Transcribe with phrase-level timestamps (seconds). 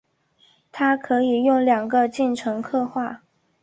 [0.71, 3.21] 它可以用两个进程刻画。